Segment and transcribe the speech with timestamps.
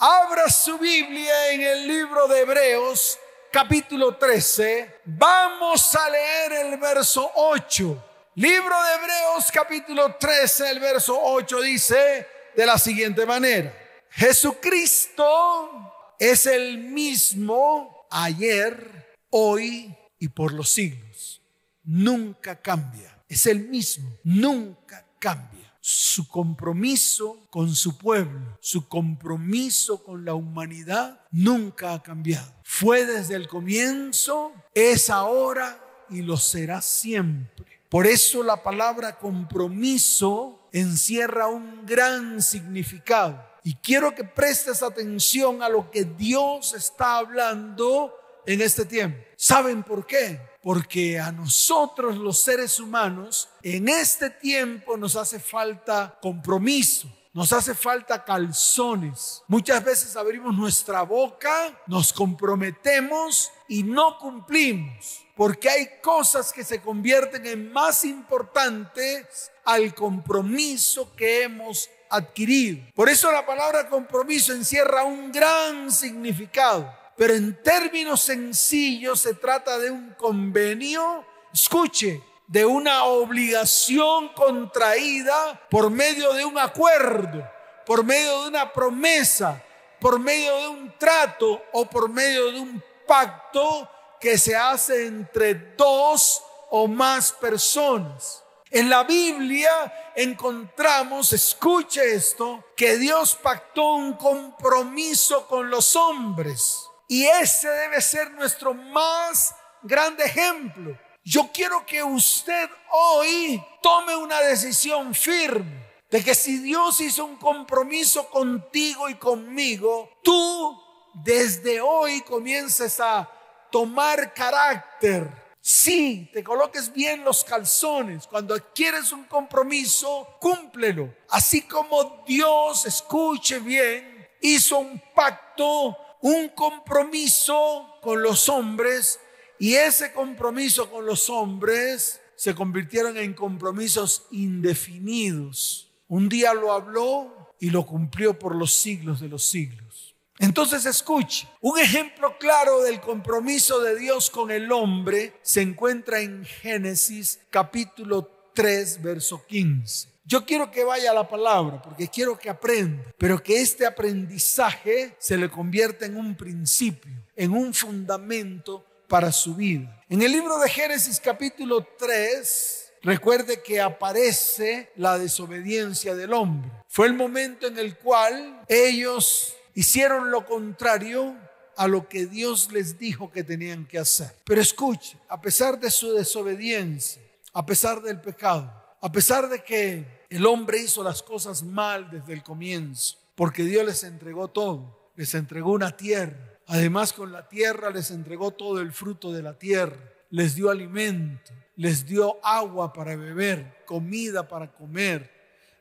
[0.00, 3.18] Abra su Biblia en el libro de Hebreos
[3.50, 5.00] capítulo 13.
[5.06, 8.04] Vamos a leer el verso 8.
[8.36, 13.76] Libro de Hebreos capítulo 13, el verso 8 dice de la siguiente manera.
[14.10, 21.42] Jesucristo es el mismo ayer, hoy y por los siglos.
[21.82, 23.20] Nunca cambia.
[23.28, 24.16] Es el mismo.
[24.22, 25.57] Nunca cambia
[25.90, 32.52] su compromiso con su pueblo, su compromiso con la humanidad nunca ha cambiado.
[32.62, 37.64] Fue desde el comienzo, es ahora y lo será siempre.
[37.88, 43.42] Por eso la palabra compromiso encierra un gran significado.
[43.64, 48.14] Y quiero que prestes atención a lo que Dios está hablando
[48.44, 49.24] en este tiempo.
[49.36, 50.38] ¿Saben por qué?
[50.68, 57.08] Porque a nosotros los seres humanos en este tiempo nos hace falta compromiso.
[57.32, 59.42] Nos hace falta calzones.
[59.48, 65.22] Muchas veces abrimos nuestra boca, nos comprometemos y no cumplimos.
[65.34, 72.84] Porque hay cosas que se convierten en más importantes al compromiso que hemos adquirido.
[72.94, 76.94] Por eso la palabra compromiso encierra un gran significado.
[77.18, 85.90] Pero en términos sencillos se trata de un convenio, escuche, de una obligación contraída por
[85.90, 87.44] medio de un acuerdo,
[87.84, 89.60] por medio de una promesa,
[90.00, 95.54] por medio de un trato o por medio de un pacto que se hace entre
[95.76, 98.44] dos o más personas.
[98.70, 106.87] En la Biblia encontramos, escuche esto, que Dios pactó un compromiso con los hombres.
[107.08, 110.96] Y ese debe ser nuestro más grande ejemplo.
[111.24, 117.36] Yo quiero que usted hoy tome una decisión firme de que si Dios hizo un
[117.36, 120.80] compromiso contigo y conmigo, tú
[121.14, 123.30] desde hoy comiences a
[123.70, 125.48] tomar carácter.
[125.60, 128.26] Sí, te coloques bien los calzones.
[128.26, 131.14] Cuando adquieres un compromiso, cúmplelo.
[131.30, 139.20] Así como Dios, escuche bien, hizo un pacto un compromiso con los hombres
[139.58, 145.90] y ese compromiso con los hombres se convirtieron en compromisos indefinidos.
[146.06, 150.14] Un día lo habló y lo cumplió por los siglos de los siglos.
[150.38, 156.44] Entonces escuche, un ejemplo claro del compromiso de Dios con el hombre se encuentra en
[156.44, 160.08] Génesis capítulo 3, verso 15.
[160.24, 165.14] Yo quiero que vaya a la palabra porque quiero que aprenda, pero que este aprendizaje
[165.16, 170.02] se le convierta en un principio, en un fundamento para su vida.
[170.08, 176.68] En el libro de Génesis capítulo 3, recuerde que aparece la desobediencia del hombre.
[176.88, 181.36] Fue el momento en el cual ellos hicieron lo contrario
[181.76, 184.34] a lo que Dios les dijo que tenían que hacer.
[184.42, 187.22] Pero escuche, a pesar de su desobediencia,
[187.58, 192.32] a pesar del pecado, a pesar de que el hombre hizo las cosas mal desde
[192.32, 195.10] el comienzo, porque Dios les entregó todo.
[195.16, 196.56] Les entregó una tierra.
[196.68, 199.96] Además con la tierra les entregó todo el fruto de la tierra.
[200.30, 205.28] Les dio alimento, les dio agua para beber, comida para comer,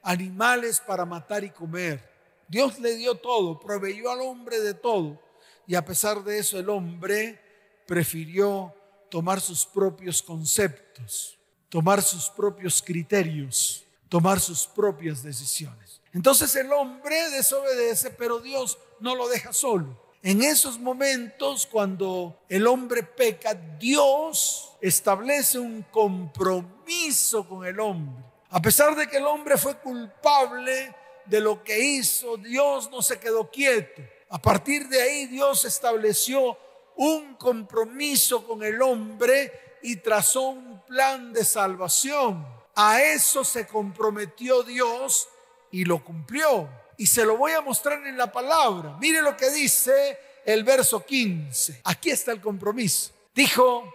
[0.01, 2.03] animales para matar y comer.
[2.47, 5.21] Dios le dio todo, proveyó al hombre de todo.
[5.67, 7.39] Y a pesar de eso el hombre
[7.85, 8.73] prefirió
[9.11, 11.36] tomar sus propios conceptos,
[11.69, 16.01] tomar sus propios criterios tomar sus propias decisiones.
[16.13, 20.07] Entonces el hombre desobedece, pero Dios no lo deja solo.
[20.23, 28.23] En esos momentos, cuando el hombre peca, Dios establece un compromiso con el hombre.
[28.49, 30.95] A pesar de que el hombre fue culpable
[31.25, 34.01] de lo que hizo, Dios no se quedó quieto.
[34.29, 36.57] A partir de ahí, Dios estableció
[36.95, 42.45] un compromiso con el hombre y trazó un plan de salvación.
[42.75, 45.29] A eso se comprometió Dios
[45.71, 46.69] y lo cumplió.
[46.97, 48.97] Y se lo voy a mostrar en la palabra.
[48.99, 51.81] Mire lo que dice el verso 15.
[51.83, 53.11] Aquí está el compromiso.
[53.33, 53.93] Dijo,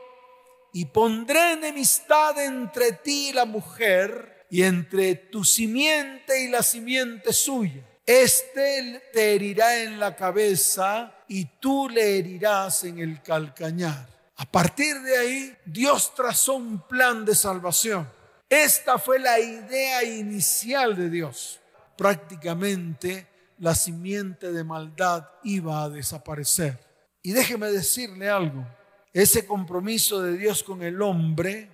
[0.73, 7.33] y pondré enemistad entre ti y la mujer, y entre tu simiente y la simiente
[7.33, 7.83] suya.
[8.05, 14.12] Este te herirá en la cabeza y tú le herirás en el calcañar.
[14.37, 18.09] A partir de ahí, Dios trazó un plan de salvación.
[18.49, 21.61] Esta fue la idea inicial de Dios.
[21.97, 23.27] Prácticamente
[23.59, 26.79] la simiente de maldad iba a desaparecer.
[27.23, 28.67] Y déjeme decirle algo,
[29.13, 31.71] ese compromiso de Dios con el hombre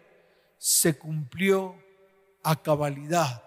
[0.59, 1.75] se cumplió
[2.43, 3.43] a cabalidad,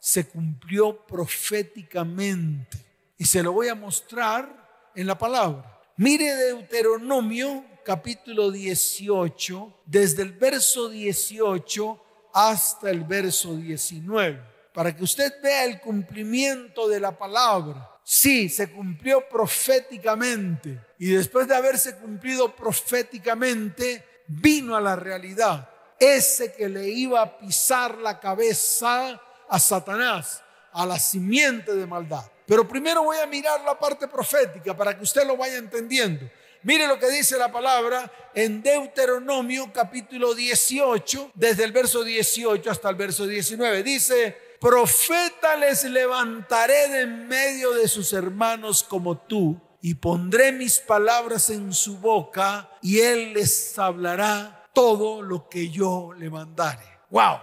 [0.00, 2.78] se cumplió proféticamente.
[3.18, 5.80] Y se lo voy a mostrar en la palabra.
[5.96, 12.04] Mire Deuteronomio capítulo 18, desde el verso 18
[12.34, 14.40] hasta el verso 19,
[14.72, 17.90] para que usted vea el cumplimiento de la palabra.
[18.04, 25.68] Sí, se cumplió proféticamente y después de haberse cumplido proféticamente, vino a la realidad.
[25.98, 30.42] Ese que le iba a pisar la cabeza a Satanás,
[30.72, 32.24] a la simiente de maldad.
[32.46, 36.30] Pero primero voy a mirar la parte profética para que usted lo vaya entendiendo.
[36.64, 42.90] Mire lo que dice la palabra en Deuteronomio capítulo 18, desde el verso 18 hasta
[42.90, 43.82] el verso 19.
[43.82, 50.80] Dice, profeta les levantaré de en medio de sus hermanos como tú, y pondré mis
[50.80, 56.98] palabras en su boca, y él les hablará todo lo que yo le mandare.
[57.10, 57.38] ¡Wow!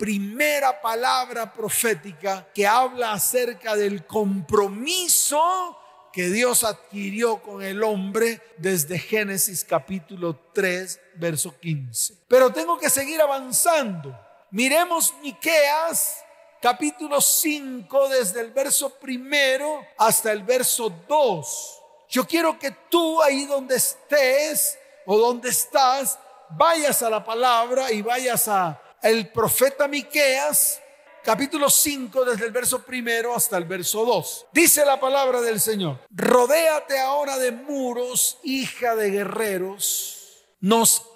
[0.00, 5.76] primera palabra profética que habla acerca del compromiso
[6.12, 12.14] que Dios adquirió con el hombre desde Génesis capítulo 3, verso 15.
[12.28, 14.18] Pero tengo que seguir avanzando.
[14.50, 16.24] Miremos Miqueas
[16.60, 21.82] capítulo 5 desde el verso primero hasta el verso 2.
[22.08, 26.18] Yo quiero que tú ahí donde estés o donde estás
[26.50, 30.80] vayas a la palabra y vayas a el profeta Miqueas,
[31.24, 34.46] capítulo 5, desde el verso primero hasta el verso 2.
[34.52, 40.44] Dice la palabra del Señor: Rodéate ahora de muros, hija de guerreros.
[40.60, 41.06] Nos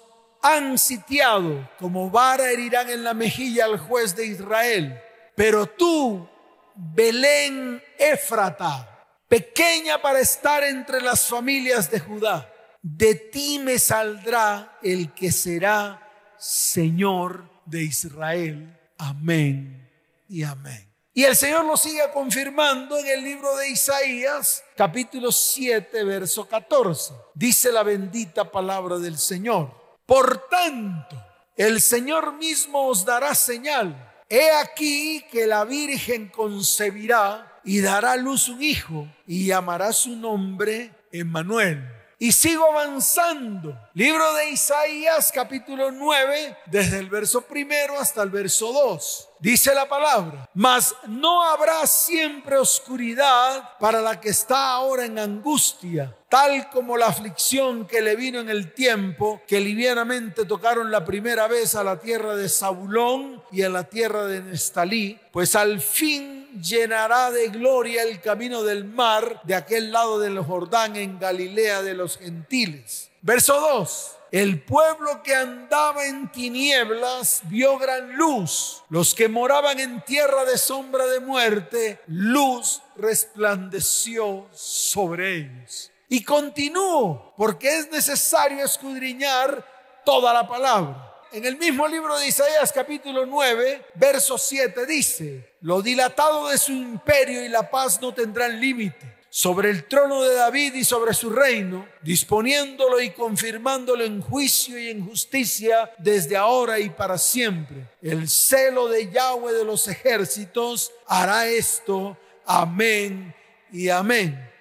[0.41, 5.01] han sitiado, como vara herirán en la mejilla al juez de Israel.
[5.35, 6.27] Pero tú,
[6.75, 15.13] Belén Éfrata, pequeña para estar entre las familias de Judá, de ti me saldrá el
[15.13, 16.01] que será
[16.37, 18.79] Señor de Israel.
[18.97, 19.84] Amén
[20.27, 20.91] y amén.
[21.13, 27.13] Y el Señor lo sigue confirmando en el libro de Isaías, capítulo 7, verso 14.
[27.33, 29.71] Dice la bendita palabra del Señor.
[30.05, 31.15] Por tanto,
[31.55, 34.13] el Señor mismo os dará señal.
[34.27, 40.17] He aquí que la Virgen concebirá y dará a luz un hijo y llamará su
[40.17, 43.77] nombre Emmanuel y sigo avanzando.
[43.93, 49.29] Libro de Isaías capítulo 9, desde el verso primero hasta el verso 2.
[49.39, 56.17] Dice la palabra, mas no habrá siempre oscuridad para la que está ahora en angustia,
[56.35, 61.47] tal como la aflicción que le vino en el tiempo que livianamente tocaron la primera
[61.47, 66.49] vez a la tierra de Zabulón y a la tierra de Nestalí, pues al fin
[66.61, 71.93] llenará de gloria el camino del mar de aquel lado del Jordán en Galilea de
[71.93, 73.09] los gentiles.
[73.21, 74.11] Verso 2.
[74.33, 78.83] El pueblo que andaba en tinieblas vio gran luz.
[78.89, 85.93] Los que moraban en tierra de sombra de muerte, luz resplandeció sobre ellos.
[86.15, 91.13] Y continúo, porque es necesario escudriñar toda la palabra.
[91.33, 96.71] En el mismo libro de Isaías capítulo 9, verso 7 dice, lo dilatado de su
[96.71, 101.31] imperio y la paz no tendrán límite sobre el trono de David y sobre su
[101.31, 107.89] reino, disponiéndolo y confirmándolo en juicio y en justicia desde ahora y para siempre.
[108.01, 112.17] El celo de Yahweh de los ejércitos hará esto.
[112.45, 113.35] Amén
[113.69, 114.54] y amén.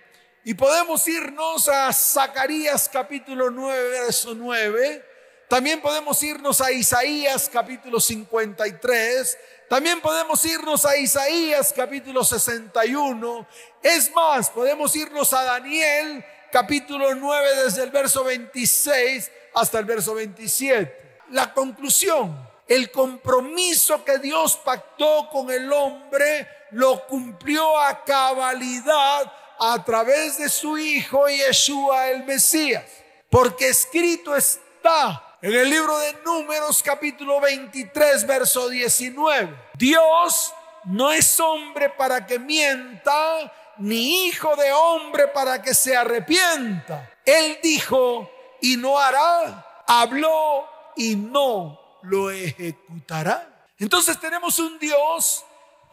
[0.45, 5.05] Y podemos irnos a Zacarías capítulo 9, verso 9.
[5.49, 13.47] También podemos irnos a Isaías capítulo 53 también podemos irnos a Isaías capítulo 61.
[13.83, 20.15] Es más, podemos irnos a Daniel capítulo 9 desde el verso 26 hasta el verso
[20.15, 21.23] 27.
[21.31, 29.85] La conclusión, el compromiso que Dios pactó con el hombre lo cumplió a cabalidad a
[29.85, 32.85] través de su Hijo Yeshua el Mesías.
[33.31, 39.55] Porque escrito está en el libro de Números capítulo 23, verso 19.
[39.75, 40.53] Dios
[40.85, 47.11] no es hombre para que mienta, ni hijo de hombre para que se arrepienta.
[47.25, 48.31] Él dijo
[48.61, 53.67] y no hará, habló y no lo ejecutará.
[53.79, 55.45] Entonces tenemos un Dios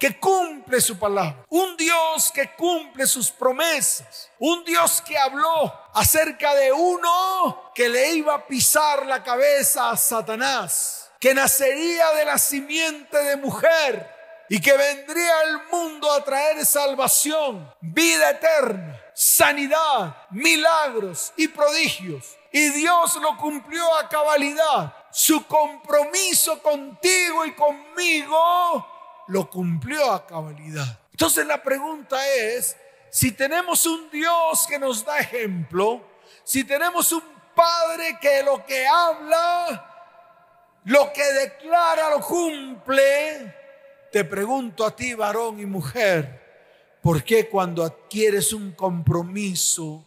[0.02, 6.56] que cumple su palabra, un Dios que cumple sus promesas, un Dios que habló acerca
[6.56, 12.40] de uno que le iba a pisar la cabeza a Satanás, que nacería de la
[12.40, 14.10] simiente de mujer
[14.50, 22.26] y que vendría al mundo a traer salvación, vida eterna, sanidad, milagros y prodigios.
[22.52, 24.96] Y Dios lo cumplió a cabalidad.
[25.12, 28.91] Su compromiso contigo y conmigo
[29.32, 31.00] lo cumplió a cabalidad.
[31.12, 32.76] Entonces la pregunta es,
[33.10, 36.06] si tenemos un Dios que nos da ejemplo,
[36.44, 37.24] si tenemos un
[37.56, 43.56] Padre que lo que habla, lo que declara, lo cumple,
[44.12, 50.06] te pregunto a ti, varón y mujer, ¿por qué cuando adquieres un compromiso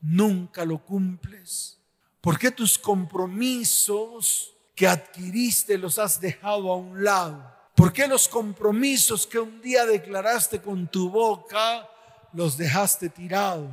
[0.00, 1.78] nunca lo cumples?
[2.20, 7.57] ¿Por qué tus compromisos que adquiriste los has dejado a un lado?
[7.78, 11.88] ¿Por qué los compromisos que un día declaraste con tu boca
[12.32, 13.70] los dejaste tirados?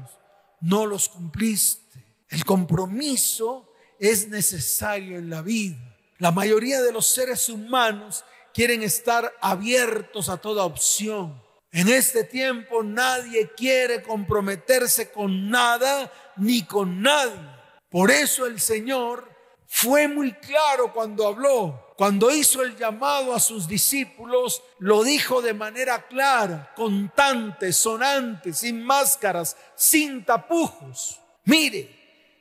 [0.62, 2.06] No los cumpliste.
[2.30, 5.78] El compromiso es necesario en la vida.
[6.20, 11.42] La mayoría de los seres humanos quieren estar abiertos a toda opción.
[11.72, 17.42] En este tiempo nadie quiere comprometerse con nada ni con nadie.
[17.90, 19.35] Por eso el Señor
[19.68, 25.54] fue muy claro cuando habló, cuando hizo el llamado a sus discípulos, lo dijo de
[25.54, 31.20] manera clara, contante, sonante, sin máscaras, sin tapujos.
[31.46, 31.90] Mire,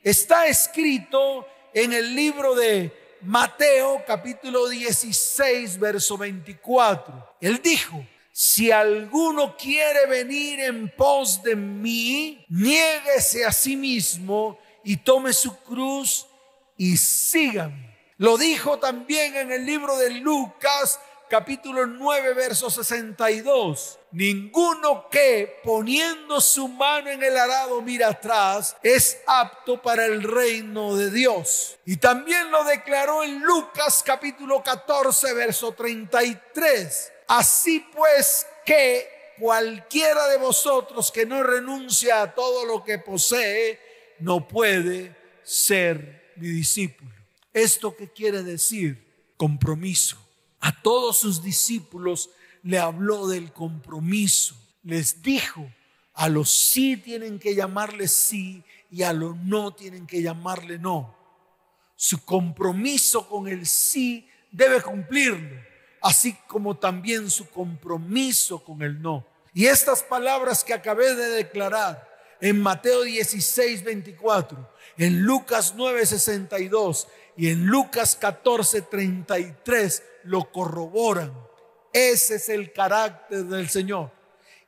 [0.03, 7.35] está escrito en el libro de Mateo capítulo 16, verso 24.
[7.41, 14.97] Él dijo, si alguno quiere venir en pos de mí, niéguese a sí mismo y
[14.97, 16.27] tome su cruz
[16.77, 17.95] y sígame.
[18.17, 23.99] Lo dijo también en el libro de Lucas capítulo 9, verso 62.
[24.11, 30.95] Ninguno que poniendo su mano en el arado mira atrás es apto para el reino
[30.95, 31.77] de Dios.
[31.85, 37.11] Y también lo declaró en Lucas capítulo 14, verso 33.
[37.27, 43.79] Así pues que cualquiera de vosotros que no renuncia a todo lo que posee,
[44.19, 47.11] no puede ser mi discípulo.
[47.53, 49.03] ¿Esto qué quiere decir?
[49.37, 50.17] Compromiso.
[50.59, 52.29] A todos sus discípulos
[52.63, 54.55] le habló del compromiso.
[54.83, 55.69] Les dijo,
[56.13, 61.15] a los sí tienen que llamarle sí y a los no tienen que llamarle no.
[61.95, 65.61] Su compromiso con el sí debe cumplirlo,
[66.01, 69.25] así como también su compromiso con el no.
[69.53, 72.14] Y estas palabras que acabé de declarar
[72.45, 81.33] en Mateo 16, 24, en Lucas 9, 62 y en Lucas 14, 33 lo corroboran.
[81.91, 84.11] Ese es el carácter del Señor.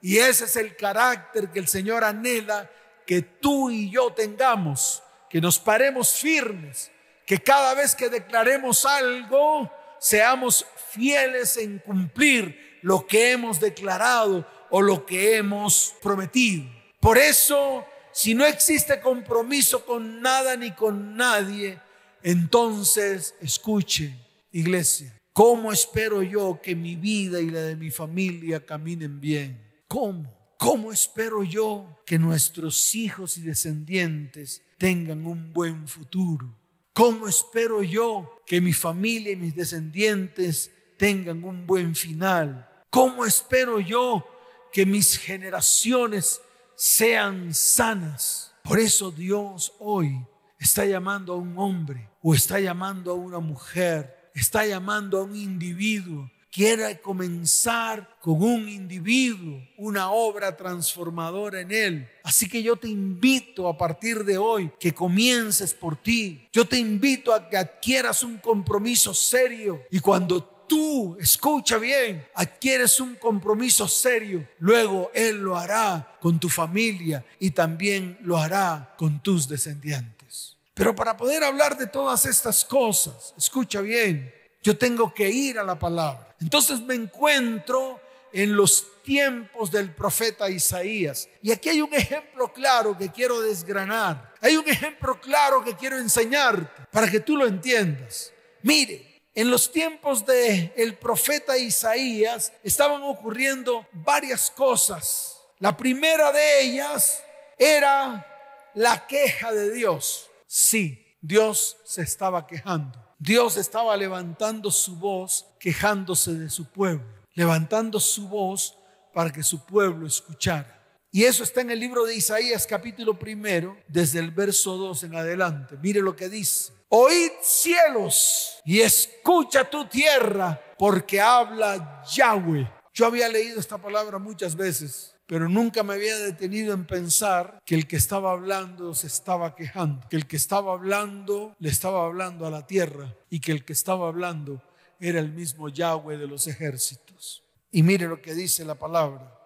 [0.01, 2.67] Y ese es el carácter que el Señor anhela
[3.05, 6.89] que tú y yo tengamos, que nos paremos firmes,
[7.27, 14.81] que cada vez que declaremos algo, seamos fieles en cumplir lo que hemos declarado o
[14.81, 16.76] lo que hemos prometido.
[17.07, 21.79] Por eso, si no existe compromiso con nada ni con nadie,
[22.21, 24.13] entonces escuche,
[24.51, 29.57] iglesia, ¿cómo espero yo que mi vida y la de mi familia caminen bien?
[29.87, 30.37] ¿Cómo?
[30.57, 36.53] ¿Cómo espero yo que nuestros hijos y descendientes tengan un buen futuro?
[36.91, 42.69] ¿Cómo espero yo que mi familia y mis descendientes tengan un buen final?
[42.89, 44.27] ¿Cómo espero yo
[44.73, 46.41] que mis generaciones
[46.77, 48.53] sean sanas?
[48.63, 50.25] Por eso Dios hoy
[50.57, 55.35] está llamando a un hombre o está llamando a una mujer, está llamando a un
[55.35, 62.09] individuo quiera comenzar con un individuo, una obra transformadora en él.
[62.23, 66.47] Así que yo te invito a partir de hoy que comiences por ti.
[66.51, 72.99] Yo te invito a que adquieras un compromiso serio y cuando tú, escucha bien, adquieres
[72.99, 79.21] un compromiso serio, luego Él lo hará con tu familia y también lo hará con
[79.21, 80.57] tus descendientes.
[80.73, 85.63] Pero para poder hablar de todas estas cosas, escucha bien, yo tengo que ir a
[85.63, 86.35] la palabra.
[86.39, 87.99] Entonces me encuentro
[88.31, 91.29] en los tiempos del profeta Isaías.
[91.41, 94.33] Y aquí hay un ejemplo claro que quiero desgranar.
[94.41, 98.33] Hay un ejemplo claro que quiero enseñarte para que tú lo entiendas.
[98.63, 99.06] Mire,
[99.37, 105.39] en los tiempos del el profeta Isaías estaban ocurriendo varias cosas.
[105.59, 107.23] La primera de ellas
[107.55, 108.25] era
[108.73, 110.27] la queja de Dios.
[110.47, 112.97] Sí, Dios se estaba quejando.
[113.19, 118.75] Dios estaba levantando su voz quejándose de su pueblo, levantando su voz
[119.13, 120.76] para que su pueblo escuchara.
[121.17, 125.15] Y eso está en el libro de Isaías capítulo primero, desde el verso 2 en
[125.15, 125.75] adelante.
[125.81, 126.71] Mire lo que dice.
[126.89, 132.69] Oíd cielos y escucha tu tierra, porque habla Yahweh.
[132.93, 137.75] Yo había leído esta palabra muchas veces pero nunca me había detenido en pensar que
[137.75, 142.45] el que estaba hablando se estaba quejando, que el que estaba hablando le estaba hablando
[142.45, 144.61] a la tierra y que el que estaba hablando
[144.99, 147.43] era el mismo Yahweh de los ejércitos.
[147.71, 149.36] Y mire lo que dice la palabra,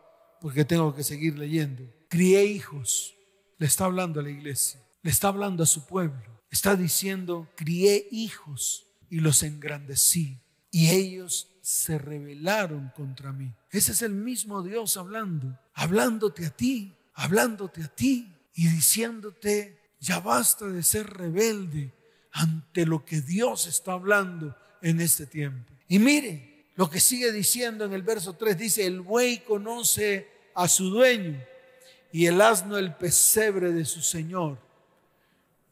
[0.41, 1.83] porque tengo que seguir leyendo.
[2.09, 3.15] crié hijos.
[3.57, 6.41] Le está hablando a la iglesia, le está hablando a su pueblo.
[6.49, 13.53] Está diciendo, crié hijos y los engrandecí y ellos se rebelaron contra mí.
[13.69, 20.19] Ese es el mismo Dios hablando, hablándote a ti, hablándote a ti y diciéndote, ya
[20.19, 21.93] basta de ser rebelde
[22.31, 25.71] ante lo que Dios está hablando en este tiempo.
[25.87, 30.67] Y mire lo que sigue diciendo en el verso 3, dice, el buey conoce a
[30.67, 31.39] su dueño
[32.11, 34.57] y el asno el pesebre de su Señor.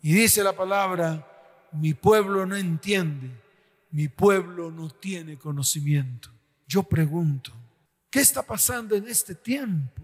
[0.02, 1.26] Y dice la palabra,
[1.74, 3.30] mi pueblo no entiende,
[3.92, 6.30] mi pueblo no tiene conocimiento.
[6.68, 7.52] Yo pregunto,
[8.10, 10.02] ¿qué está pasando en este tiempo?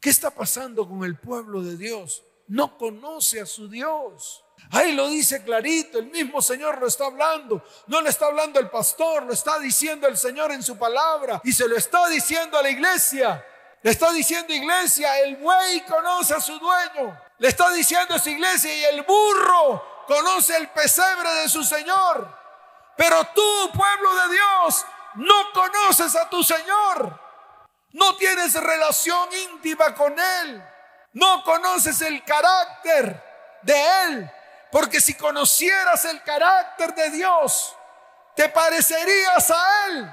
[0.00, 2.22] ¿Qué está pasando con el pueblo de Dios?
[2.46, 4.44] No conoce a su Dios.
[4.70, 7.64] Ahí lo dice clarito, el mismo Señor lo está hablando.
[7.86, 11.52] No le está hablando el pastor, lo está diciendo el Señor en su palabra y
[11.52, 13.44] se lo está diciendo a la iglesia.
[13.84, 17.20] Le está diciendo iglesia, el buey conoce a su dueño.
[17.36, 22.26] Le está diciendo a iglesia y el burro conoce el pesebre de su Señor.
[22.96, 24.86] Pero tú, pueblo de Dios,
[25.16, 27.20] no conoces a tu Señor.
[27.92, 30.64] No tienes relación íntima con Él.
[31.12, 33.22] No conoces el carácter
[33.60, 34.30] de Él.
[34.72, 37.76] Porque si conocieras el carácter de Dios,
[38.34, 40.10] te parecerías a Él.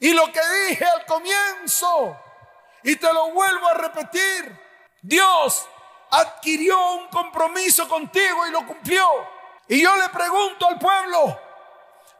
[0.00, 0.40] Y lo que
[0.70, 2.18] dije al comienzo,
[2.82, 4.68] y te lo vuelvo a repetir.
[5.02, 5.66] Dios
[6.10, 9.06] adquirió un compromiso contigo y lo cumplió.
[9.68, 11.38] Y yo le pregunto al pueblo,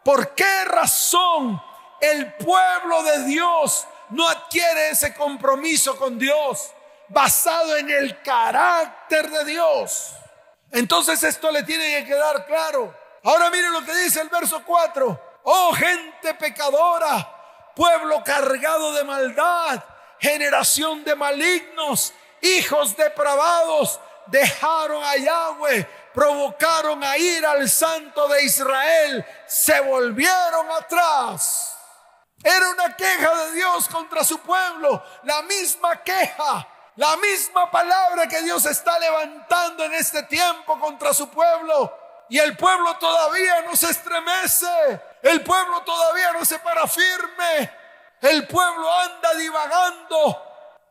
[0.05, 1.63] ¿por qué razón
[2.01, 6.73] el pueblo de Dios no adquiere ese compromiso con Dios
[7.09, 10.15] basado en el carácter de Dios?
[10.71, 12.95] Entonces esto le tiene que quedar claro.
[13.25, 15.41] Ahora miren lo que dice el verso 4.
[15.45, 19.83] Oh gente pecadora, pueblo cargado de maldad
[20.21, 29.25] generación de malignos, hijos depravados, dejaron a Yahweh, provocaron a ir al santo de Israel,
[29.47, 31.77] se volvieron atrás.
[32.43, 38.43] Era una queja de Dios contra su pueblo, la misma queja, la misma palabra que
[38.43, 41.97] Dios está levantando en este tiempo contra su pueblo.
[42.29, 47.73] Y el pueblo todavía no se estremece, el pueblo todavía no se para firme,
[48.23, 50.43] el pueblo anda divagando.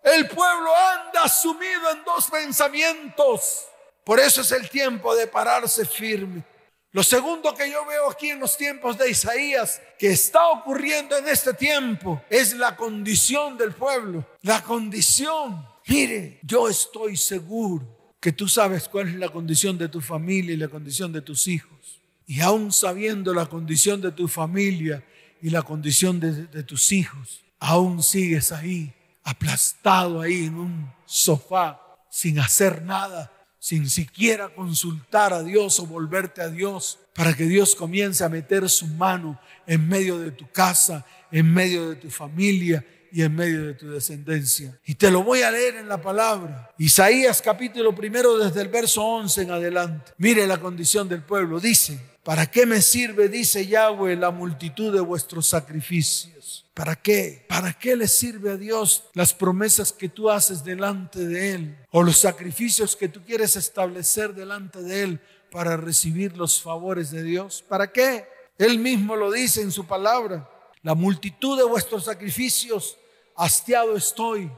[0.04, 3.66] El pueblo anda sumido en dos pensamientos.
[4.04, 6.44] Por eso es el tiempo de pararse firme.
[6.92, 11.28] Lo segundo que yo veo aquí en los tiempos de Isaías, que está ocurriendo en
[11.28, 14.26] este tiempo, es la condición del pueblo.
[14.42, 15.68] La condición.
[15.88, 20.58] Mire, yo estoy seguro que tú sabes cuál es la condición de tu familia y
[20.58, 22.02] la condición de tus hijos.
[22.26, 25.04] Y aún sabiendo la condición de tu familia
[25.42, 32.40] y la condición de, tus hijos, aún sigues ahí, aplastado ahí en un sofá, sin
[32.40, 38.24] hacer nada, sin siquiera consultar a Dios o volverte a Dios, para que Dios comience
[38.24, 42.86] a meter su mano en medio de tu casa, en medio de tu familia
[43.18, 44.80] y en medio de tu descendencia.
[44.86, 46.70] Y te lo voy a leer en la palabra.
[46.78, 50.12] Isaías capítulo primero desde el verso 11 en adelante.
[50.20, 51.60] Mire la condición del pueblo.
[51.60, 56.70] Dice, ¿Para qué me sirve, dice Yahweh, la multitud de vuestros sacrificios?
[56.76, 57.44] ¿Para qué?
[57.50, 61.78] ¿Para qué le sirve a Dios las promesas que tú haces delante de Él?
[61.90, 67.24] O los sacrificios que tú quieres establecer delante de Él para recibir los favores de
[67.24, 67.66] Dios?
[67.68, 68.28] ¿Para qué?
[68.60, 70.48] Él mismo lo dice en su palabra.
[70.84, 72.98] La multitud de vuestros sacrificios,
[73.38, 74.52] hastiado estoy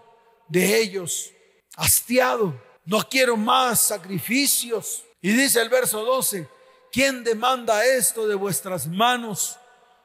[0.48, 1.32] de ellos.
[1.76, 2.60] Hastiado.
[2.86, 5.04] No quiero más sacrificios.
[5.22, 6.48] Y dice el verso 12
[6.92, 9.58] ¿quién demanda esto de vuestras manos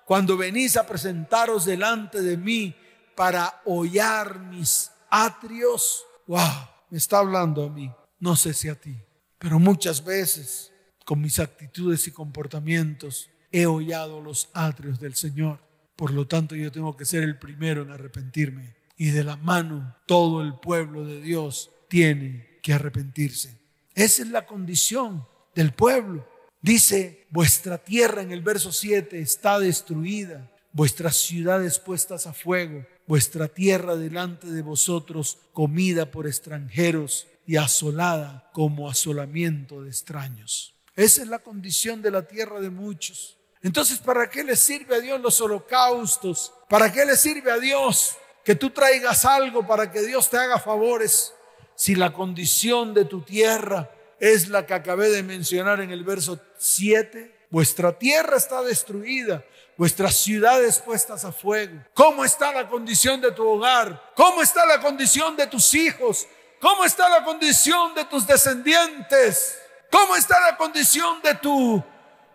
[0.05, 2.75] cuando venís a presentaros delante de mí
[3.17, 6.05] para hollar mis atrios?
[6.27, 8.97] Wow, me está hablando a mí, no sé si a ti,
[9.39, 10.73] pero muchas veces
[11.05, 15.59] con mis actitudes y comportamientos he hollado los atrios del Señor.
[15.97, 18.75] Por lo tanto, yo tengo que ser el primero en arrepentirme.
[18.97, 23.59] Y de la mano todo el pueblo de Dios tiene que arrepentirse.
[23.95, 26.29] Esa es la condición del pueblo.
[26.61, 33.49] Dice, vuestra tierra en el verso 7 está destruida, vuestras ciudades puestas a fuego, vuestra
[33.49, 40.75] tierra delante de vosotros comida por extranjeros y asolada como asolamiento de extraños.
[40.97, 43.37] Esa es la condición de la tierra de muchos.
[43.64, 46.53] Entonces, ¿para qué le sirve a Dios los holocaustos?
[46.68, 50.61] ¿Para qué le sirve a Dios que tú traigas algo para que Dios te haga
[50.61, 51.33] favores?
[51.74, 56.38] Si la condición de tu tierra es la que acabé de mencionar en el verso
[56.59, 57.46] 7.
[57.48, 59.42] Vuestra tierra está destruida,
[59.79, 61.83] vuestras ciudades puestas a fuego.
[61.94, 64.12] ¿Cómo está la condición de tu hogar?
[64.14, 66.27] ¿Cómo está la condición de tus hijos?
[66.61, 69.59] ¿Cómo está la condición de tus descendientes?
[69.90, 71.83] ¿Cómo está la condición de tu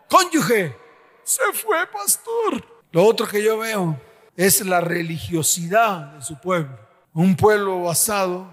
[0.07, 0.75] cónyuge?
[1.29, 2.65] Se fue, pastor.
[2.91, 4.01] Lo otro que yo veo
[4.35, 6.75] es la religiosidad de su pueblo.
[7.13, 8.49] Un pueblo basado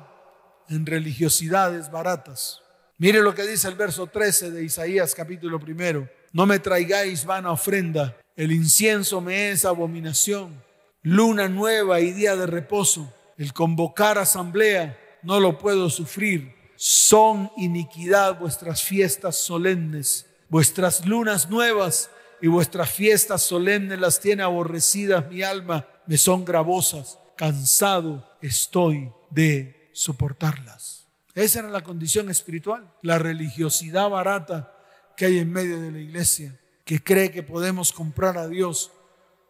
[0.68, 2.60] en religiosidades baratas.
[2.98, 6.06] Mire lo que dice el verso 13 de Isaías capítulo primero.
[6.34, 10.62] No me traigáis vana ofrenda, el incienso me es abominación.
[11.00, 16.54] Luna nueva y día de reposo, el convocar asamblea, no lo puedo sufrir.
[16.76, 22.10] Son iniquidad vuestras fiestas solemnes, vuestras lunas nuevas
[22.40, 29.90] y vuestras fiestas solemnes las tiene aborrecidas mi alma, me son gravosas, cansado estoy de
[29.92, 31.07] soportarlas.
[31.35, 34.72] Esa era la condición espiritual, la religiosidad barata
[35.16, 38.92] que hay en medio de la iglesia, que cree que podemos comprar a Dios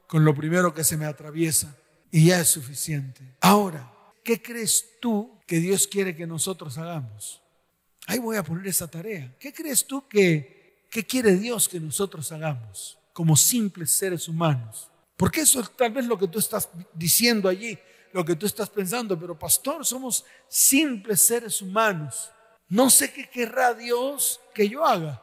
[0.07, 1.77] con lo primero que se me atraviesa
[2.11, 3.21] y ya es suficiente.
[3.41, 3.93] Ahora,
[4.25, 7.43] ¿qué crees tú que Dios quiere que nosotros hagamos?
[8.07, 9.35] Ahí voy a poner esa tarea.
[9.39, 10.56] ¿Qué crees tú que,
[10.97, 14.91] que quiere Dios que nosotros hagamos como simples seres humanos?
[15.15, 17.79] Porque eso es tal vez lo que tú estás diciendo allí,
[18.15, 22.31] lo que tú estás pensando, pero pastor, somos simples seres humanos.
[22.71, 25.23] No sé qué querrá Dios que yo haga.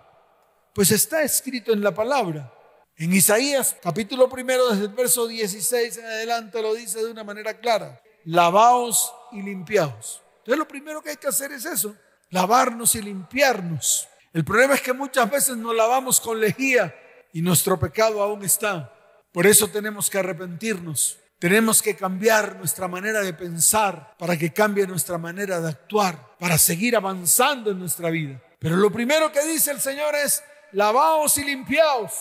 [0.75, 2.53] Pues está escrito en la palabra.
[2.95, 7.59] En Isaías capítulo primero, desde el verso 16 en adelante, lo dice de una manera
[7.59, 7.99] clara.
[8.25, 10.21] Lavaos y limpiaos.
[10.38, 11.95] Entonces lo primero que hay que hacer es eso,
[12.29, 14.07] lavarnos y limpiarnos.
[14.34, 16.93] El problema es que muchas veces nos lavamos con lejía
[17.34, 18.91] y nuestro pecado aún está.
[19.32, 21.19] Por eso tenemos que arrepentirnos.
[21.38, 26.58] Tenemos que cambiar nuestra manera de pensar para que cambie nuestra manera de actuar, para
[26.58, 28.41] seguir avanzando en nuestra vida.
[28.58, 30.41] Pero lo primero que dice el Señor es,
[30.72, 32.13] lavaos y limpiaos.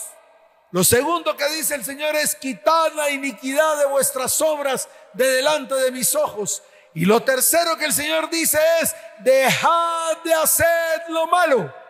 [0.73, 5.77] Lo segundo que dice el Señor es quitad la iniquidad de vuestras obras de delante
[5.77, 6.63] de mis ojos.
[6.95, 11.82] Y lo tercero que el Señor dice es dejad de hacer lo malo.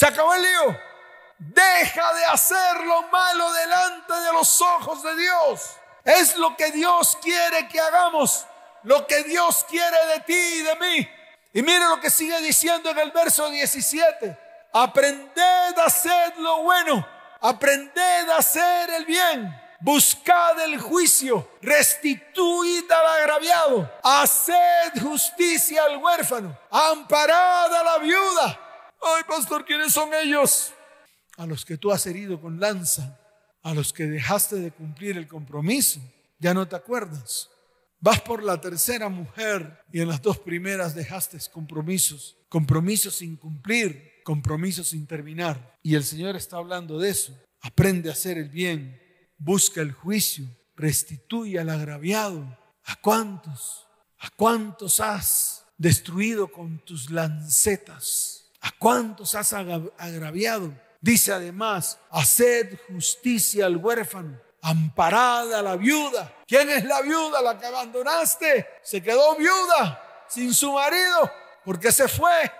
[0.00, 0.80] Se acabó el lío.
[1.36, 5.72] Deja de hacer lo malo delante de los ojos de Dios.
[6.02, 8.46] Es lo que Dios quiere que hagamos.
[8.84, 11.10] Lo que Dios quiere de ti y de mí.
[11.52, 14.38] Y mire lo que sigue diciendo en el verso 17.
[14.72, 17.06] Aprended a hacer lo bueno.
[17.42, 19.54] Aprended a hacer el bien.
[19.80, 21.46] Buscad el juicio.
[21.60, 23.92] Restituid al agraviado.
[24.02, 26.58] Haced justicia al huérfano.
[26.70, 28.69] Amparad a la viuda.
[29.00, 30.72] Ay, pastor, ¿quiénes son ellos?
[31.36, 33.18] A los que tú has herido con lanza.
[33.62, 36.00] A los que dejaste de cumplir el compromiso.
[36.38, 37.50] Ya no te acuerdas.
[37.98, 42.36] Vas por la tercera mujer y en las dos primeras dejaste compromisos.
[42.48, 45.78] Compromisos sin cumplir compromiso sin terminar.
[45.82, 47.36] Y el Señor está hablando de eso.
[47.62, 49.00] Aprende a hacer el bien,
[49.36, 52.56] busca el juicio, restituye al agraviado.
[52.84, 53.86] ¿A cuántos?
[54.18, 58.39] ¿A cuántos has destruido con tus lancetas?
[58.60, 60.72] ¿A cuántos has agraviado?
[61.00, 66.34] Dice además, haced justicia al huérfano, amparada a la viuda.
[66.46, 67.40] ¿Quién es la viuda?
[67.40, 68.66] La que abandonaste.
[68.82, 71.30] Se quedó viuda sin su marido
[71.64, 72.52] porque se fue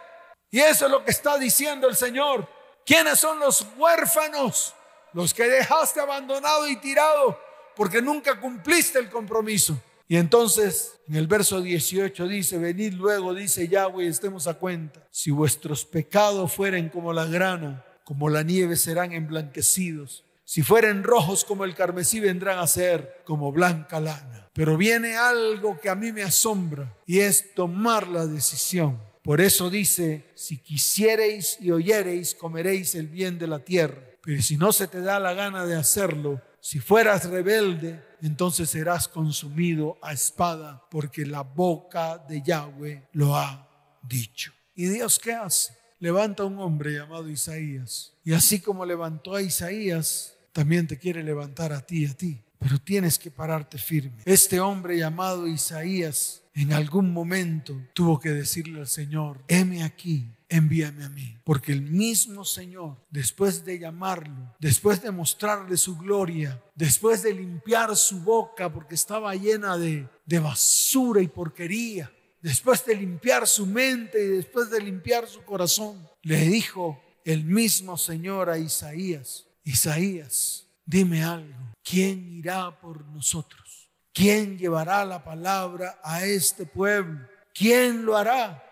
[0.51, 2.49] y eso es lo que está diciendo el Señor.
[2.85, 4.75] ¿Quiénes son los huérfanos?
[5.13, 7.39] Los que dejaste abandonado y tirado
[7.77, 9.81] porque nunca cumpliste el compromiso.
[10.11, 15.07] Y entonces en el verso 18 dice, venid luego, dice Yahweh, estemos a cuenta.
[15.11, 20.25] Si vuestros pecados fueren como la grana, como la nieve serán emblanquecidos.
[20.45, 24.51] Si fueren rojos como el carmesí, vendrán a ser como blanca lana.
[24.53, 29.69] Pero viene algo que a mí me asombra y es tomar la decisión por eso
[29.69, 34.03] dice, si quisiereis y oyereis, comeréis el bien de la tierra.
[34.23, 39.09] Pero si no se te da la gana de hacerlo, si fueras rebelde, entonces serás
[39.09, 43.69] consumido a espada, porque la boca de Yahweh lo ha
[44.03, 44.53] dicho.
[44.75, 45.77] ¿Y Dios qué hace?
[45.99, 48.15] Levanta a un hombre llamado Isaías.
[48.25, 52.43] Y así como levantó a Isaías, también te quiere levantar a ti, a ti.
[52.59, 54.23] Pero tienes que pararte firme.
[54.25, 61.05] Este hombre llamado Isaías en algún momento tuvo que decirle al Señor, heme aquí, envíame
[61.05, 61.39] a mí.
[61.45, 67.97] Porque el mismo Señor, después de llamarlo, después de mostrarle su gloria, después de limpiar
[67.97, 74.23] su boca porque estaba llena de, de basura y porquería, después de limpiar su mente
[74.23, 81.23] y después de limpiar su corazón, le dijo el mismo Señor a Isaías, Isaías, dime
[81.23, 83.89] algo, ¿quién irá por nosotros?
[84.13, 87.21] ¿Quién llevará la palabra a este pueblo?
[87.55, 88.70] ¿Quién lo hará?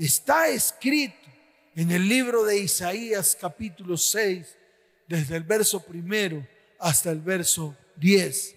[0.00, 1.28] Está escrito
[1.76, 4.46] en el libro de Isaías capítulo 6,
[5.06, 6.42] desde el verso primero
[6.78, 8.56] hasta el verso 10.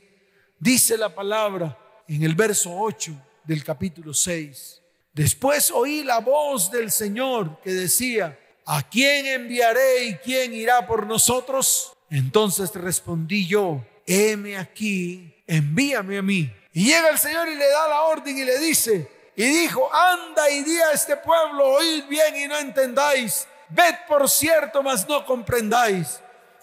[0.57, 1.77] Dice la palabra
[2.07, 3.11] en el verso 8
[3.43, 4.81] del capítulo 6.
[5.11, 11.05] Después oí la voz del Señor que decía, ¿a quién enviaré y quién irá por
[11.05, 11.91] nosotros?
[12.09, 16.49] Entonces respondí yo, heme aquí, envíame a mí.
[16.71, 20.49] Y llega el Señor y le da la orden y le dice, y dijo, anda
[20.49, 25.25] y di a este pueblo, oíd bien y no entendáis, ved por cierto, mas no
[25.25, 26.19] comprendáis.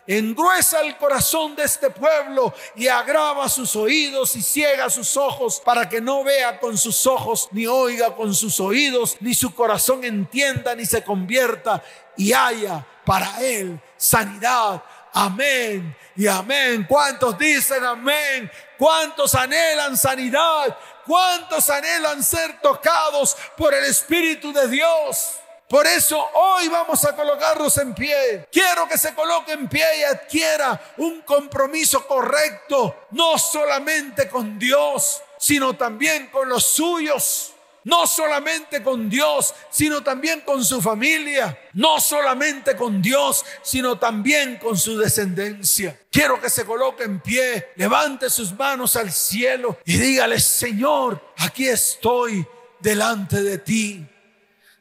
[0.06, 5.88] Engruesa el corazón de este pueblo y agrava sus oídos y ciega sus ojos para
[5.88, 10.74] que no vea con sus ojos, ni oiga con sus oídos, ni su corazón entienda,
[10.74, 11.82] ni se convierta
[12.16, 14.82] y haya para él sanidad.
[15.12, 16.86] Amén y amén.
[16.88, 18.50] ¿Cuántos dicen amén?
[18.78, 20.76] ¿Cuántos anhelan sanidad?
[21.10, 25.40] ¿Cuántos anhelan ser tocados por el Espíritu de Dios?
[25.68, 28.46] Por eso hoy vamos a colocarnos en pie.
[28.52, 35.20] Quiero que se coloque en pie y adquiera un compromiso correcto, no solamente con Dios,
[35.36, 37.54] sino también con los suyos.
[37.84, 41.58] No solamente con Dios, sino también con su familia.
[41.72, 45.98] No solamente con Dios, sino también con su descendencia.
[46.10, 51.68] Quiero que se coloque en pie, levante sus manos al cielo y dígale, Señor, aquí
[51.68, 52.46] estoy
[52.80, 54.06] delante de ti.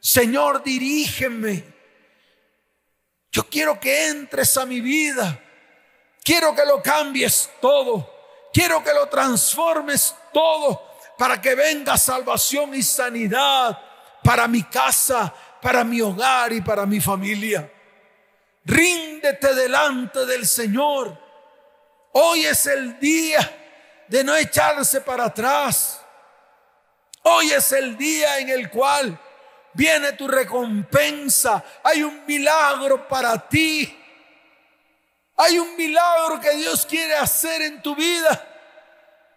[0.00, 1.64] Señor, dirígeme.
[3.32, 5.40] Yo quiero que entres a mi vida.
[6.22, 8.10] Quiero que lo cambies todo.
[8.52, 10.89] Quiero que lo transformes todo
[11.20, 13.78] para que venga salvación y sanidad
[14.24, 15.30] para mi casa,
[15.60, 17.70] para mi hogar y para mi familia.
[18.64, 21.14] Ríndete delante del Señor.
[22.12, 26.00] Hoy es el día de no echarse para atrás.
[27.24, 29.20] Hoy es el día en el cual
[29.74, 31.62] viene tu recompensa.
[31.82, 33.94] Hay un milagro para ti.
[35.36, 38.49] Hay un milagro que Dios quiere hacer en tu vida.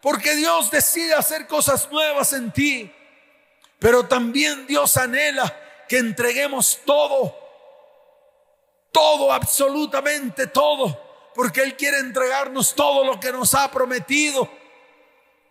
[0.04, 2.94] Porque Dios decide hacer cosas nuevas en ti.
[3.80, 5.58] Pero también Dios anhela
[5.90, 7.36] que entreguemos todo.
[8.92, 11.32] Todo, absolutamente todo.
[11.34, 14.48] Porque Él quiere entregarnos todo lo que nos ha prometido.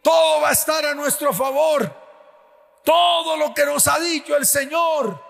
[0.02, 2.02] Todo va a estar a nuestro favor
[2.84, 5.22] todo lo que nos ha dicho el Señor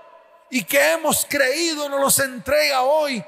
[0.50, 3.24] y que hemos creído nos los entrega hoy.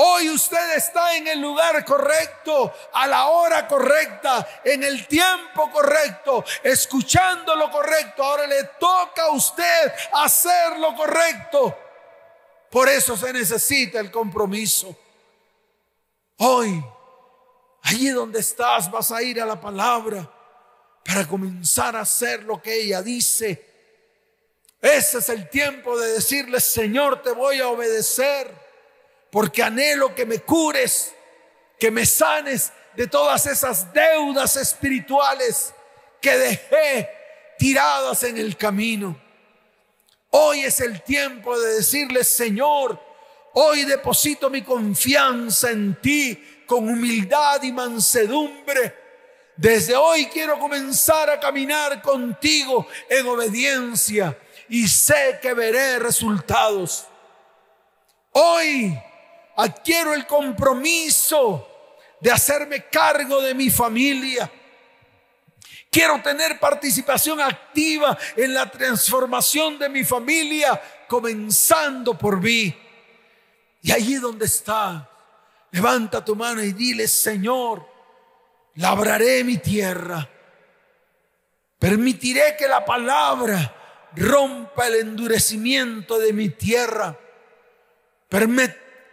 [0.00, 6.44] Hoy usted está en el lugar correcto, a la hora correcta, en el tiempo correcto,
[6.62, 8.22] escuchando lo correcto.
[8.22, 11.76] Ahora le toca a usted hacer lo correcto.
[12.70, 14.96] Por eso se necesita el compromiso.
[16.36, 16.80] Hoy,
[17.82, 20.30] allí donde estás, vas a ir a la palabra
[21.04, 23.66] para comenzar a hacer lo que ella dice.
[24.80, 28.67] Ese es el tiempo de decirle, Señor, te voy a obedecer,
[29.30, 31.14] porque anhelo que me cures,
[31.78, 35.72] que me sanes de todas esas deudas espirituales
[36.20, 37.10] que dejé
[37.58, 39.20] tiradas en el camino.
[40.30, 43.00] Hoy es el tiempo de decirle, Señor,
[43.54, 49.08] hoy deposito mi confianza en ti con humildad y mansedumbre
[49.58, 54.38] desde hoy quiero comenzar a caminar contigo en obediencia
[54.68, 57.08] y sé que veré resultados.
[58.30, 58.96] Hoy
[59.58, 61.68] adquiero el compromiso
[62.20, 64.50] de hacerme cargo de mi familia.
[65.90, 72.74] Quiero tener participación activa en la transformación de mi familia, comenzando por mí.
[73.82, 75.10] Y allí donde está,
[75.72, 77.84] levanta tu mano y dile, Señor,
[78.76, 80.28] labraré mi tierra.
[81.80, 83.74] Permitiré que la palabra
[84.14, 87.18] rompa el endurecimiento de mi tierra.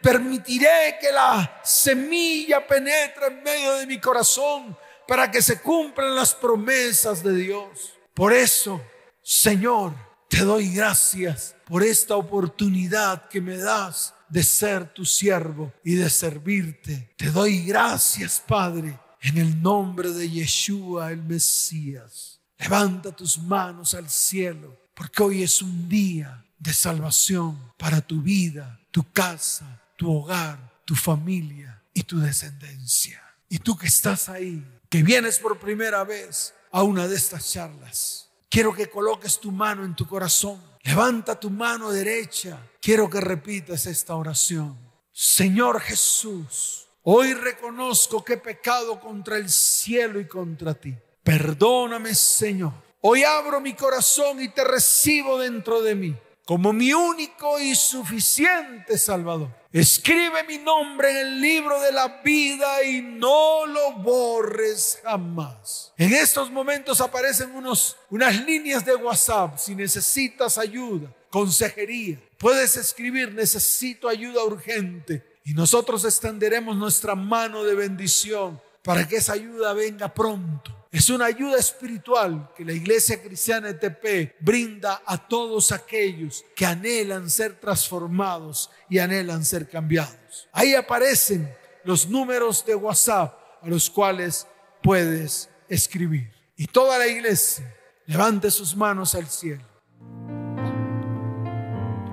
[0.06, 6.36] Permitiré que la semilla penetre en medio de mi corazón para que se cumplan las
[6.36, 7.94] promesas de Dios.
[8.14, 8.80] Por eso,
[9.24, 9.96] Señor,
[10.30, 16.12] te doy gracias por esta oportunidad que me das de ser tu siervo y de
[16.12, 17.14] servirte.
[17.18, 22.40] Te doy gracias, Padre en el nombre de Yeshua el Mesías.
[22.60, 28.80] Levanta tus manos al cielo, porque hoy es un día de salvación para tu vida,
[28.92, 33.22] tu casa, tu hogar, tu familia y tu descendencia.
[33.50, 38.30] Y tú que estás ahí, que vienes por primera vez a una de estas charlas,
[38.50, 40.62] quiero que coloques tu mano en tu corazón.
[40.84, 42.60] Levanta tu mano derecha.
[42.82, 44.78] Quiero que repitas esta oración.
[45.12, 50.96] Señor Jesús, Hoy reconozco que he pecado contra el cielo y contra ti.
[51.22, 52.74] Perdóname, Señor.
[53.02, 58.98] Hoy abro mi corazón y te recibo dentro de mí como mi único y suficiente
[58.98, 59.50] Salvador.
[59.76, 65.92] Escribe mi nombre en el libro de la vida y no lo borres jamás.
[65.98, 69.58] En estos momentos aparecen unos, unas líneas de WhatsApp.
[69.58, 75.40] Si necesitas ayuda, consejería, puedes escribir, necesito ayuda urgente.
[75.44, 80.85] Y nosotros extenderemos nuestra mano de bendición para que esa ayuda venga pronto.
[80.96, 87.30] Es una ayuda espiritual que la Iglesia Cristiana ETP brinda a todos aquellos que anhelan
[87.30, 90.48] ser transformados y anhelan ser cambiados.
[90.54, 91.54] Ahí aparecen
[91.84, 94.48] los números de WhatsApp a los cuales
[94.82, 96.32] puedes escribir.
[96.56, 99.66] Y toda la iglesia levante sus manos al cielo.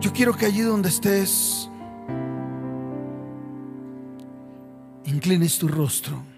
[0.01, 1.71] Yo quiero que allí donde estés,
[5.05, 6.32] inclines tu rostro.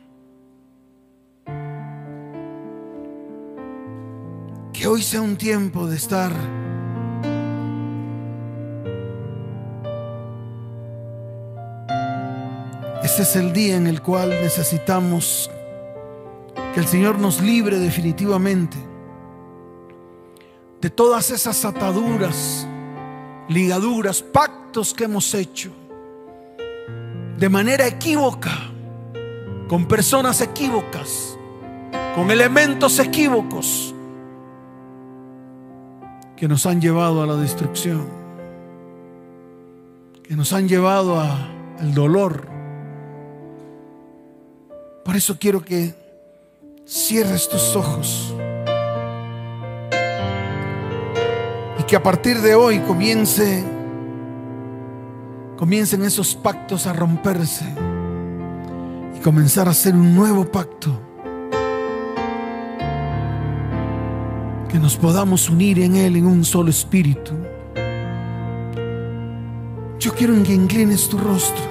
[4.85, 6.31] Que hoy sea un tiempo de estar
[13.03, 15.51] Este es el día en el cual necesitamos
[16.75, 18.77] que el Señor nos libre definitivamente
[20.83, 22.69] de todas esas ataduras,
[23.49, 25.71] ligaduras, pactos que hemos hecho
[27.39, 28.71] de manera equívoca,
[29.67, 31.39] con personas equívocas,
[32.15, 33.94] con elementos equívocos
[36.45, 38.07] que nos han llevado a la destrucción,
[40.23, 42.47] que nos han llevado al dolor.
[45.07, 45.95] Por eso quiero que
[46.87, 48.35] cierres tus ojos
[51.81, 53.65] y que a partir de hoy comience
[55.57, 57.65] comiencen esos pactos a romperse
[59.17, 61.01] y comenzar a hacer un nuevo pacto
[64.75, 67.33] que nos podamos unir en Él en un solo espíritu.
[70.01, 71.63] Yo quiero que inclines tu rostro.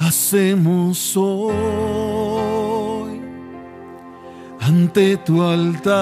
[0.00, 3.20] Hacemos hoy
[4.58, 5.94] ante tu altar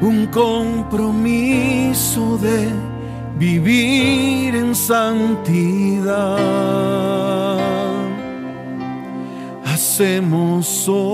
[0.00, 2.70] un compromiso de
[3.38, 6.12] vivir en santidad
[9.92, 11.12] hacemos hoy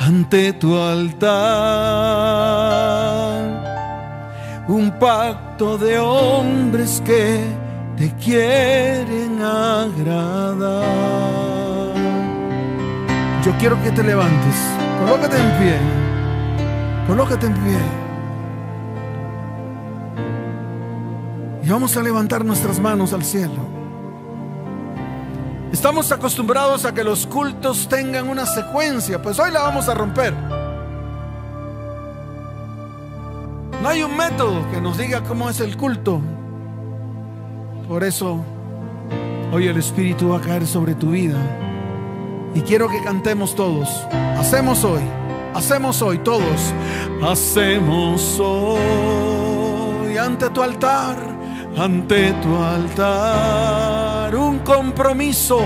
[0.00, 1.30] ante tu altar
[4.66, 7.38] un pacto de hombres que
[7.96, 10.82] te quieren agradar.
[13.44, 14.56] Yo quiero que te levantes,
[14.98, 15.78] colócate en pie,
[17.06, 17.78] colócate en pie.
[21.62, 23.73] Y vamos a levantar nuestras manos al cielo.
[25.74, 30.32] Estamos acostumbrados a que los cultos tengan una secuencia, pues hoy la vamos a romper.
[33.82, 36.20] No hay un método que nos diga cómo es el culto.
[37.88, 38.44] Por eso
[39.52, 41.40] hoy el Espíritu va a caer sobre tu vida.
[42.54, 43.88] Y quiero que cantemos todos.
[44.38, 45.02] Hacemos hoy,
[45.54, 46.72] hacemos hoy todos.
[47.20, 51.16] Hacemos hoy ante tu altar,
[51.76, 53.93] ante tu altar
[54.32, 55.60] un compromiso,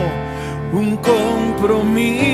[0.73, 2.33] un compromiso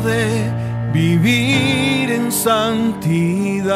[0.00, 0.52] de
[0.92, 3.72] vivir en santidad.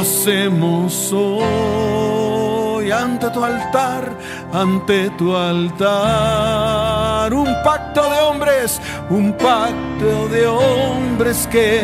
[0.00, 4.18] Hacemos hoy ante tu altar,
[4.52, 11.82] ante tu altar, un pacto de hombres, un pacto de hombres que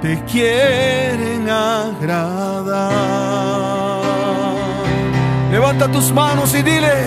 [0.00, 3.27] te quieren agradar.
[5.68, 7.04] Levanta tus manos y dile,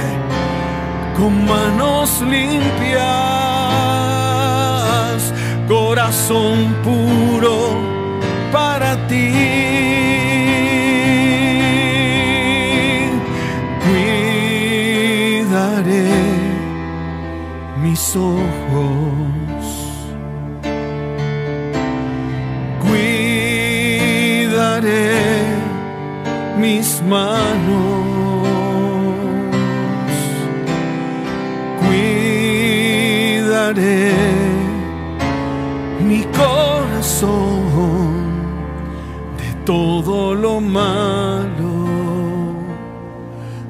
[1.18, 3.02] con manos limpias,
[5.68, 7.76] corazón puro
[8.52, 9.32] para ti.
[15.42, 16.12] Cuidaré
[17.82, 18.44] mis ojos.
[22.86, 23.96] Cuidaré
[26.60, 28.11] mis manos.
[36.08, 37.32] Mi corazón
[39.38, 41.86] de todo lo malo,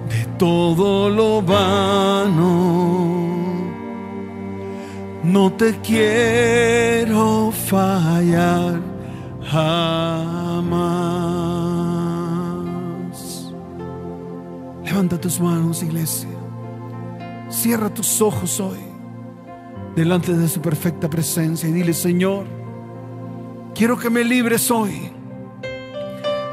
[0.10, 2.82] de todo lo vano.
[5.24, 8.82] No te quiero fallar
[9.44, 10.72] jamás.
[14.84, 16.30] Levanta tus manos, iglesia.
[17.50, 18.91] Cierra tus ojos hoy.
[19.96, 22.46] Delante de su perfecta presencia y dile, Señor,
[23.76, 25.12] quiero que me libres hoy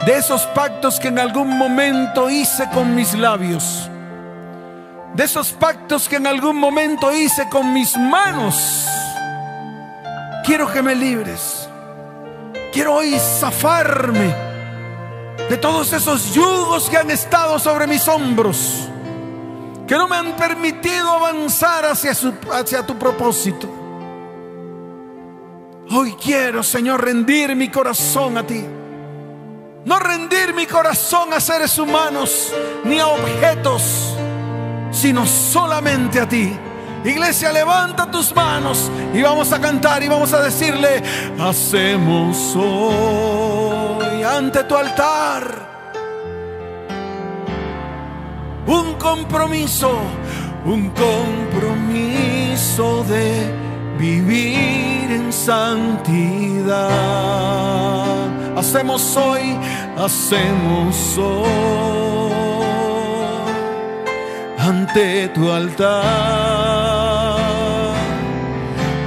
[0.07, 3.91] de esos pactos que en algún momento hice con mis labios,
[5.15, 8.87] de esos pactos que en algún momento hice con mis manos.
[10.45, 11.69] Quiero que me libres.
[12.73, 14.35] Quiero hoy zafarme
[15.49, 18.89] de todos esos yugos que han estado sobre mis hombros,
[19.89, 23.67] que no me han permitido avanzar hacia, tu propósito.
[25.91, 28.63] Hoy quiero, Señor, rendir mi corazón a ti.
[29.87, 32.53] No rendir mi corazón a seres humanos
[32.85, 34.15] ni a objetos,
[34.93, 36.55] sino solamente a ti.
[37.03, 41.03] Iglesia, levanta tus manos y vamos a cantar y vamos a decirle,
[41.41, 45.78] hacemos hoy ante tu altar
[48.69, 49.91] un compromiso,
[50.65, 53.51] un compromiso de
[53.99, 56.79] vivir en santidad.
[58.57, 59.57] Hacemos hoy,
[59.97, 61.49] hacemos hoy
[64.59, 67.09] ante tu altar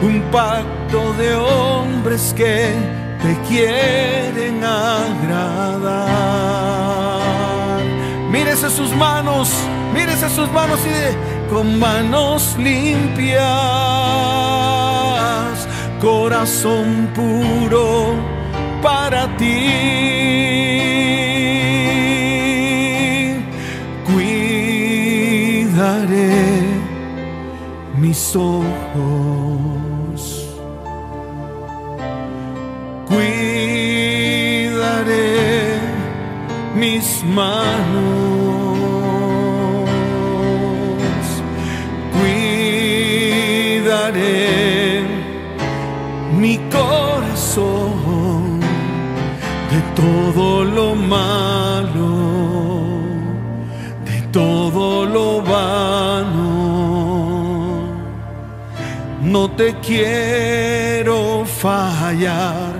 [0.01, 2.73] un pacto de hombres que
[3.21, 6.01] te quieren agradar.
[8.75, 9.49] Sus manos,
[9.93, 11.15] mírese sus manos y de,
[11.49, 13.41] con manos limpias,
[15.99, 18.15] corazón puro
[18.81, 19.67] para ti.
[24.05, 25.81] Cuidaré
[27.97, 28.71] mis ojos.
[33.09, 33.41] Cuidaré
[36.75, 38.30] mis manos.
[47.53, 47.59] De
[49.93, 53.01] todo lo malo,
[54.05, 56.39] de todo lo vano.
[59.21, 62.71] No te quiero fallar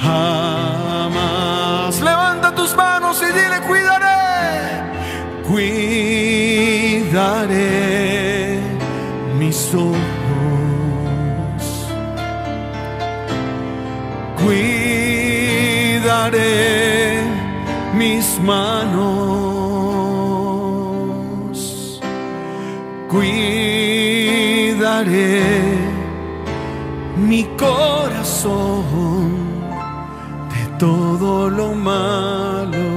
[0.00, 2.00] jamás.
[2.00, 4.82] Levanta tus manos y dile, cuidaré,
[7.06, 8.58] cuidaré
[9.38, 10.17] mis ojos.
[18.40, 19.98] Manos.
[23.08, 24.18] Cuidaré
[27.16, 29.30] mi corazón
[30.54, 32.88] de todo lo malo,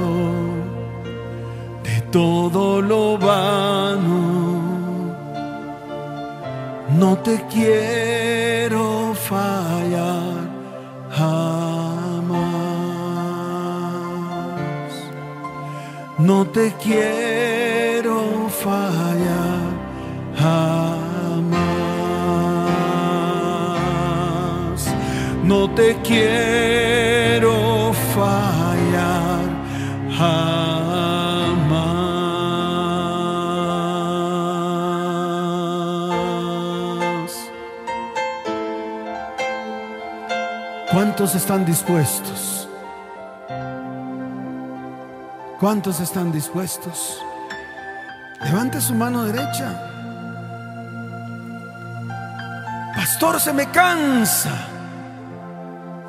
[1.83, 4.21] de todo lo vano.
[6.99, 9.61] No te quiero fallar
[16.41, 19.73] No te quiero fallar
[20.35, 20.81] jamás.
[25.43, 29.45] No te quiero fallar
[30.17, 30.41] jamás.
[40.91, 42.40] ¿Cuántos están dispuestos?
[45.62, 47.22] ¿Cuántos están dispuestos?
[48.43, 49.80] Levante su mano derecha.
[52.95, 54.49] Pastor, se me cansa.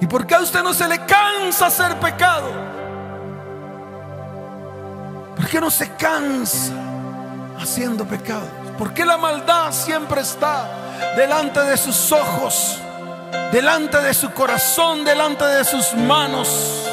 [0.00, 2.50] ¿Y por qué a usted no se le cansa hacer pecado?
[5.36, 6.72] ¿Por qué no se cansa
[7.60, 8.48] haciendo pecado?
[8.78, 10.66] ¿Por qué la maldad siempre está
[11.14, 12.78] delante de sus ojos,
[13.52, 16.88] delante de su corazón, delante de sus manos?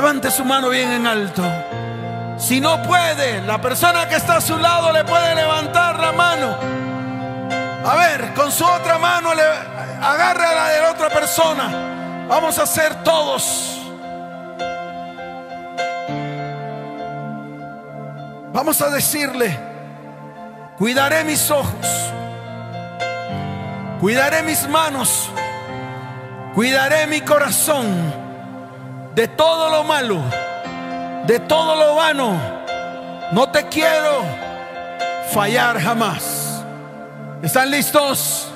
[0.00, 1.42] Levante su mano bien en alto.
[2.38, 6.56] Si no puede, la persona que está a su lado le puede levantar la mano.
[7.84, 12.26] A ver, con su otra mano le agarre a la de la otra persona.
[12.26, 13.78] Vamos a hacer todos.
[18.54, 19.54] Vamos a decirle,
[20.78, 21.86] cuidaré mis ojos,
[24.00, 25.28] cuidaré mis manos,
[26.54, 28.19] cuidaré mi corazón
[29.14, 30.20] de todo lo malo,
[31.26, 32.36] de todo lo vano.
[33.32, 34.22] No te quiero
[35.32, 36.64] fallar jamás.
[37.42, 38.48] ¿Están listos?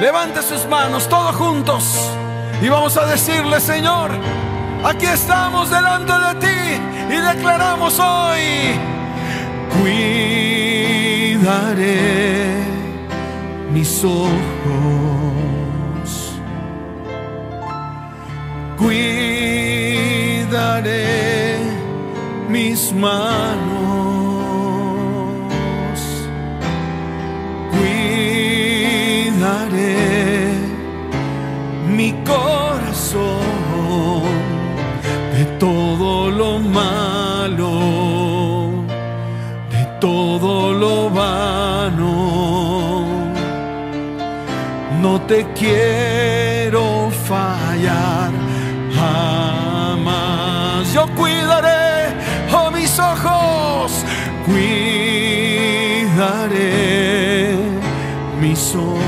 [0.00, 2.10] Levante sus manos todos juntos
[2.60, 4.10] y vamos a decirle, Señor,
[4.84, 6.80] aquí estamos delante de ti
[7.10, 8.78] y declaramos hoy,
[11.38, 12.62] cuidaré
[13.70, 14.32] mis ojos.
[18.78, 19.51] Cuidaré
[22.48, 23.62] mis manos.
[28.92, 29.62] Cuidaré
[31.96, 33.42] mi corazón
[35.36, 37.72] de todo lo malo,
[39.70, 42.12] de todo lo vano.
[45.00, 48.31] No te quiero fallar
[54.44, 56.02] cuidaré
[58.40, 59.02] mis ojos.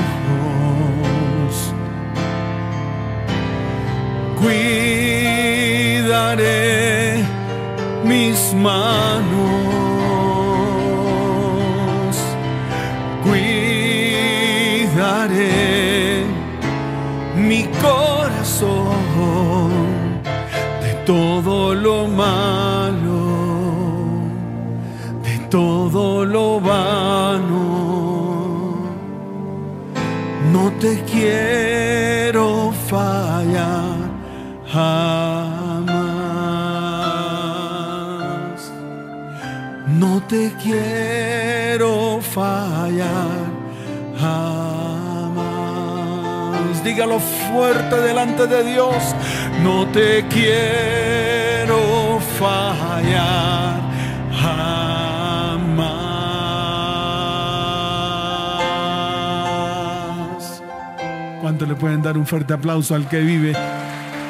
[4.40, 5.24] Cuidaré
[8.04, 9.24] mis manos.
[13.24, 13.84] Cuidaré
[17.36, 18.90] mi corazón
[20.82, 22.63] de todo lo malo,
[30.52, 33.96] No te quiero fallar
[34.72, 35.92] jamás.
[39.86, 43.46] No te quiero fallar
[44.20, 45.44] jamás.
[46.84, 49.14] Dígalo fuerte delante de Dios.
[49.62, 53.83] No te quiero fallar
[61.64, 63.54] ¿Cuánto le pueden dar un fuerte aplauso al que vive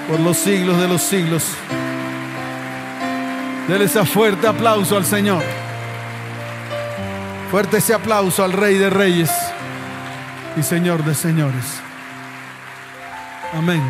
[0.09, 1.45] por los siglos de los siglos?
[3.66, 5.43] Dele ese fuerte aplauso al Señor.
[7.51, 9.32] Fuerte ese aplauso al Rey de Reyes
[10.57, 11.64] y Señor de Señores.
[13.53, 13.82] Amén.